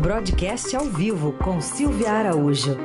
[0.00, 2.76] Broadcast ao vivo com Silvia Araújo.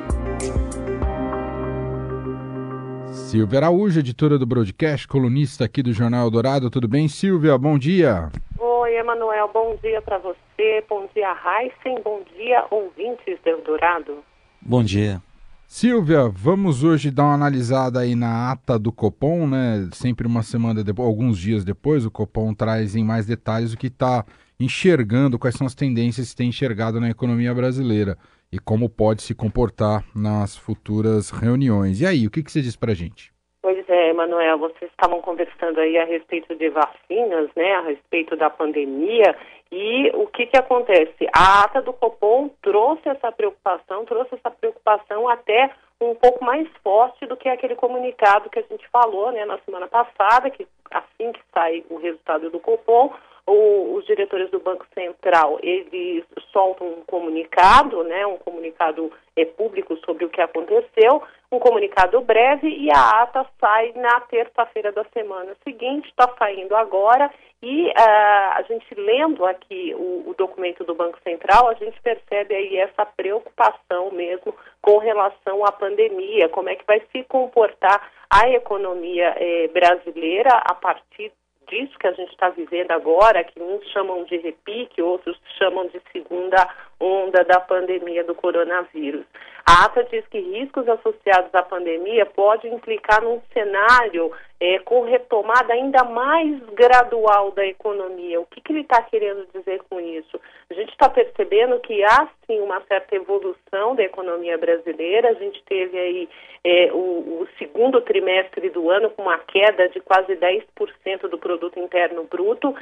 [3.12, 6.68] Silvia Araújo, editora do Broadcast, colunista aqui do Jornal Dourado.
[6.68, 7.56] Tudo bem, Silvia?
[7.56, 8.30] Bom dia.
[8.58, 9.48] Oi, Emanuel.
[9.54, 10.84] Bom dia para você.
[10.88, 12.02] Bom dia, Heisen.
[12.02, 14.18] Bom dia, ouvintes do Eldorado.
[14.60, 15.22] Bom dia.
[15.68, 19.88] Silvia, vamos hoje dar uma analisada aí na ata do Copom, né?
[19.92, 23.86] Sempre uma semana depois, alguns dias depois, o Copom traz em mais detalhes o que
[23.86, 24.24] está
[24.58, 28.16] enxergando, quais são as tendências que tem enxergado na economia brasileira
[28.52, 32.00] e como pode se comportar nas futuras reuniões.
[32.00, 33.32] E aí, o que, que você diz para a gente?
[33.60, 38.50] Pois é, Emanuel, vocês estavam conversando aí a respeito de vacinas, né, a respeito da
[38.50, 39.34] pandemia,
[39.72, 41.26] e o que que acontece?
[41.34, 47.26] A ata do Copom trouxe essa preocupação, trouxe essa preocupação até um pouco mais forte
[47.26, 51.40] do que aquele comunicado que a gente falou, né, na semana passada, que assim que
[51.52, 53.12] sai o resultado do Copom,
[53.46, 59.96] o, os diretores do Banco Central, eles soltam um comunicado, né, um comunicado é, público
[60.04, 65.54] sobre o que aconteceu, um comunicado breve e a ata sai na terça-feira da semana
[65.62, 67.30] seguinte, está saindo agora
[67.62, 72.54] e uh, a gente lendo aqui o, o, documento do Banco Central, a gente percebe
[72.54, 78.48] aí essa preocupação mesmo com relação à pandemia, como é que vai se comportar a
[78.50, 81.32] economia eh, brasileira a partir
[81.74, 86.00] disso que a gente está vivendo agora, que uns chamam de repique, outros chamam de
[86.12, 86.68] segunda
[87.00, 89.26] onda da pandemia do coronavírus.
[89.66, 95.72] A ata diz que riscos associados à pandemia podem implicar num cenário é, com retomada
[95.72, 98.40] ainda mais gradual da economia.
[98.40, 100.38] O que, que ele está querendo dizer com isso?
[100.70, 105.30] A gente está percebendo que há sim uma certa evolução da economia brasileira.
[105.30, 106.28] A gente teve aí
[106.62, 111.78] é, o, o segundo trimestre do ano com uma queda de quase 10% do produto
[111.78, 112.74] interno bruto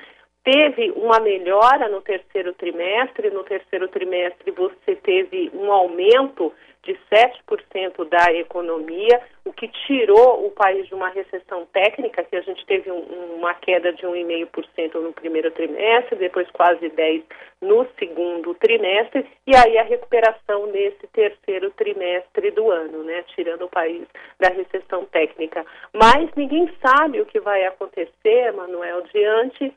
[0.45, 3.31] teve uma melhora no terceiro trimestre.
[3.31, 10.51] No terceiro trimestre, você teve um aumento de 7% da economia, o que tirou o
[10.51, 15.13] país de uma recessão técnica, que a gente teve um, uma queda de 1,5% no
[15.13, 17.23] primeiro trimestre, depois quase 10%
[17.61, 23.71] no segundo trimestre, e aí a recuperação nesse terceiro trimestre do ano, né, tirando o
[23.71, 24.03] país
[24.41, 25.65] da recessão técnica.
[25.93, 29.73] Mas ninguém sabe o que vai acontecer, Manuel, diante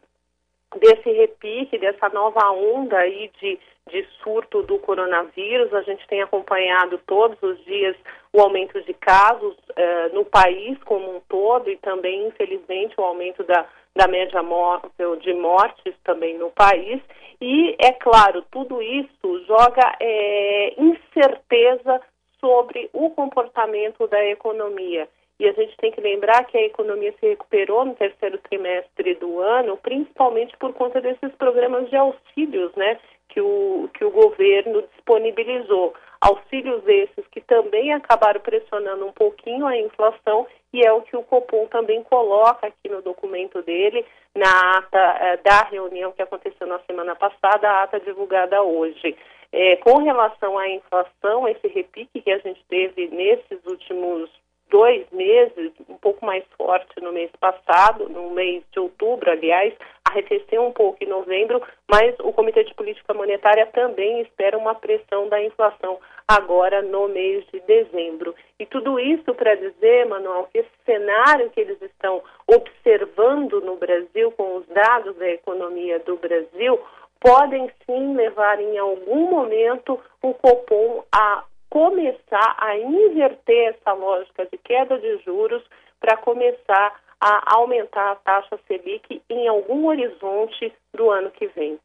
[0.79, 3.59] desse repique, dessa nova onda aí de,
[3.89, 5.73] de surto do coronavírus.
[5.73, 7.95] A gente tem acompanhado todos os dias
[8.33, 13.43] o aumento de casos uh, no país como um todo e também, infelizmente, o aumento
[13.43, 13.65] da,
[13.95, 17.01] da média móvel de mortes também no país.
[17.41, 22.01] E, é claro, tudo isso joga é, incerteza
[22.39, 25.07] sobre o comportamento da economia.
[25.39, 29.39] E a gente tem que lembrar que a economia se recuperou no terceiro trimestre do
[29.41, 32.97] ano, principalmente por conta desses programas de auxílios, né,
[33.29, 35.93] que o, que o governo disponibilizou.
[36.21, 41.23] Auxílios esses que também acabaram pressionando um pouquinho a inflação e é o que o
[41.23, 46.79] Copom também coloca aqui no documento dele, na ata eh, da reunião que aconteceu na
[46.79, 49.15] semana passada, a ata divulgada hoje.
[49.51, 54.29] É, com relação à inflação, esse repique que a gente teve nesses últimos
[54.69, 60.63] dois meses, um pouco mais forte no mês passado, no mês de outubro, aliás, arrefeceu
[60.63, 65.43] um pouco em novembro, mas o Comitê de Política Monetária também espera uma pressão da
[65.43, 68.33] inflação agora no mês de dezembro.
[68.59, 74.31] E tudo isso para dizer, Manuel, que esse cenário que eles estão observando no Brasil,
[74.31, 76.79] com os dados da economia do Brasil,
[77.19, 81.43] podem sim levar em algum momento o Copom a
[81.75, 85.61] começar a inverter essa lógica de queda de juros
[85.99, 91.77] para começar a aumentar a taxa Selic em algum horizonte do ano que vem.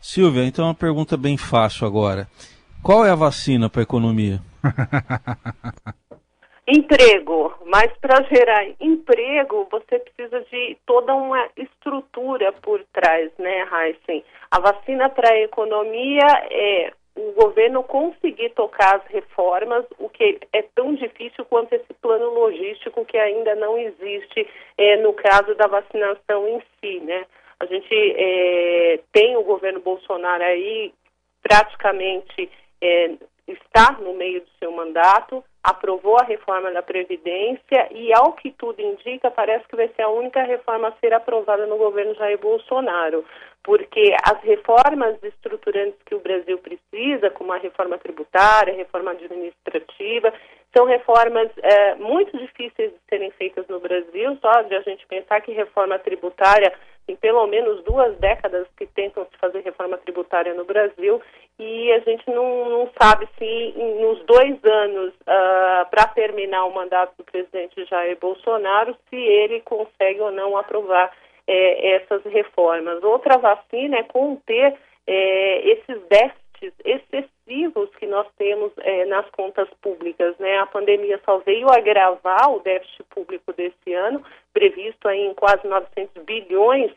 [0.00, 2.28] Silvia, então uma pergunta bem fácil agora.
[2.84, 4.38] Qual é a vacina para a economia?
[6.68, 14.22] Emprego, mas para gerar emprego você precisa de toda uma estrutura por trás, né, Heisen?
[14.52, 20.62] A vacina para a economia é o governo conseguir tocar as reformas, o que é
[20.74, 26.48] tão difícil quanto esse plano logístico que ainda não existe é, no caso da vacinação
[26.48, 27.26] em si, né?
[27.58, 30.94] A gente é, tem o governo Bolsonaro aí
[31.42, 32.50] praticamente
[32.80, 33.10] é,
[33.52, 38.80] está no meio do seu mandato, aprovou a reforma da Previdência e, ao que tudo
[38.80, 43.24] indica, parece que vai ser a única reforma a ser aprovada no governo Jair Bolsonaro,
[43.62, 50.32] porque as reformas estruturantes que o Brasil precisa, como a reforma tributária, a reforma administrativa,
[50.74, 55.40] são reformas é, muito difíceis de serem feitas no Brasil, só de a gente pensar
[55.40, 56.72] que reforma tributária
[57.08, 61.20] em pelo menos duas décadas que tentam se fazer reforma tributária no Brasil
[61.60, 67.14] e a gente não, não sabe se nos dois anos uh, para terminar o mandato
[67.18, 71.12] do presidente Jair Bolsonaro, se ele consegue ou não aprovar
[71.46, 73.04] é, essas reformas.
[73.04, 74.74] Outra vacina é conter
[75.06, 80.34] é, esses déficits excessivos que nós temos é, nas contas públicas.
[80.38, 80.58] Né?
[80.58, 84.24] A pandemia só veio agravar o déficit público desse ano,
[84.54, 86.90] previsto aí em quase 900 bilhões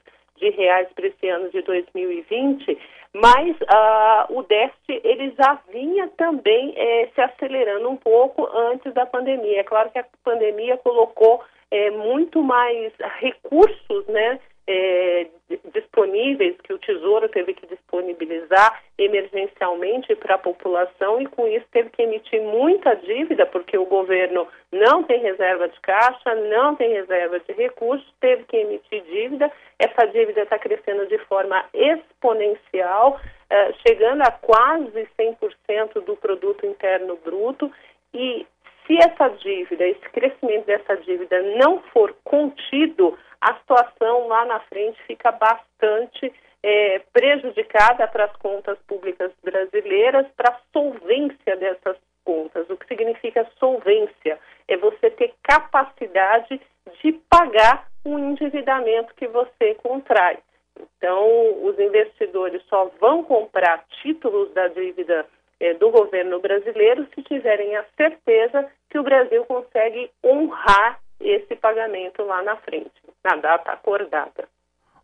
[0.44, 2.78] de reais para esse ano de 2020,
[3.13, 9.06] mas uh, o déficit ele já vinha também eh, se acelerando um pouco antes da
[9.06, 9.60] pandemia.
[9.60, 11.42] É claro que a pandemia colocou
[11.72, 15.28] eh, muito mais recursos, né, é,
[15.74, 21.90] disponíveis que o Tesouro teve que disponibilizar emergencialmente para a população e com isso teve
[21.90, 27.40] que emitir muita dívida porque o governo não tem reserva de caixa, não tem reserva
[27.40, 29.51] de recursos, teve que emitir dívida.
[29.80, 33.19] Essa dívida está crescendo de forma exponencial,
[33.50, 37.72] eh, chegando a quase 100% do produto interno bruto
[38.13, 38.46] e
[38.86, 45.01] se essa dívida, esse crescimento dessa dívida não for contido, a situação lá na frente
[45.04, 46.31] fica bastante
[46.63, 52.69] é, prejudicada para as contas públicas brasileiras, para a solvência dessas contas.
[52.69, 54.39] O que significa solvência?
[54.68, 56.62] É você ter capacidade
[57.01, 60.38] de pagar o endividamento que você contrai.
[60.80, 65.25] Então, os investidores só vão comprar títulos da dívida
[65.60, 72.24] é, do governo brasileiro se tiverem a certeza que o Brasil consegue honrar esse pagamento
[72.24, 72.92] lá na frente,
[73.24, 74.48] na data acordada.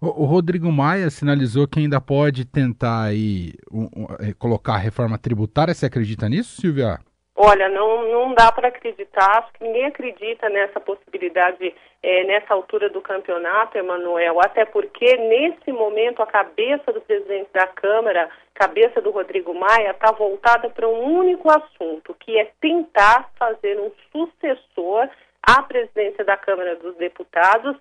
[0.02, 3.54] O, Rodrigo Maia sinalizou que ainda pode tentar aí
[4.22, 5.74] é, colocar a reforma tributária.
[5.74, 7.00] Você acredita nisso, Silvia?
[7.36, 11.74] Olha, não, não dá para acreditar, acho que ninguém acredita nessa possibilidade
[12.04, 17.66] é, nessa altura do campeonato, Emanuel, até porque nesse momento a cabeça do presidente da
[17.68, 23.80] Câmara, cabeça do Rodrigo Maia, está voltada para um único assunto, que é tentar fazer
[23.80, 25.10] um sucessor
[25.42, 27.78] à presidência da Câmara dos Deputados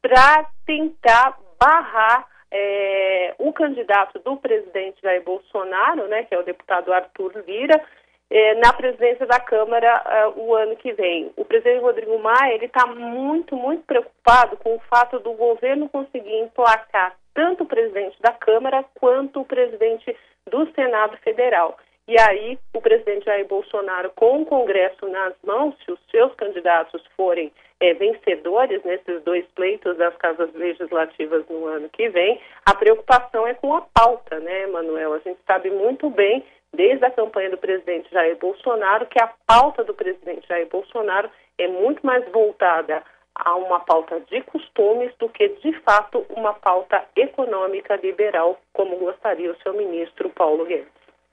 [0.00, 6.92] para tentar barrar é, o candidato do presidente Jair Bolsonaro, né, que é o deputado
[6.92, 7.80] Arthur Lira,
[8.28, 11.30] é, na presidência da Câmara uh, o ano que vem.
[11.36, 16.34] O presidente Rodrigo Maia ele está muito, muito preocupado com o fato do governo conseguir
[16.38, 20.16] emplacar tanto o presidente da Câmara quanto o presidente
[20.50, 21.78] do Senado Federal.
[22.08, 27.02] E aí, o presidente Jair Bolsonaro, com o Congresso nas mãos, se os seus candidatos
[27.16, 33.44] forem é, vencedores nesses dois pleitos das casas legislativas no ano que vem, a preocupação
[33.44, 35.14] é com a pauta, né, Manuel?
[35.14, 39.82] A gente sabe muito bem desde a campanha do presidente Jair Bolsonaro, que a pauta
[39.82, 43.02] do presidente Jair Bolsonaro é muito mais voltada
[43.34, 49.50] a uma pauta de costumes do que, de fato, uma pauta econômica liberal, como gostaria
[49.50, 50.86] o seu ministro Paulo Guedes.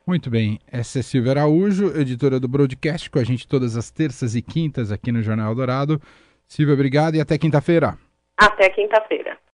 [0.08, 4.34] Muito bem, essa é Silvia Araújo, editora do Broadcast, com a gente todas as terças
[4.34, 6.02] e quintas aqui no Jornal Dourado.
[6.50, 7.96] Silvia, obrigado e até quinta-feira.
[8.36, 9.38] Até quinta-feira.